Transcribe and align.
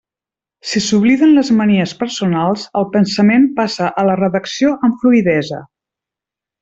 Si 0.69 0.79
s'obliden 0.83 1.33
les 1.39 1.51
manies 1.59 1.93
personals, 1.99 2.63
el 2.81 2.87
pensament 2.95 3.45
passa 3.61 3.91
a 4.03 4.07
la 4.09 4.17
redacció 4.23 4.73
amb 4.89 4.97
fluïdesa. 5.05 5.61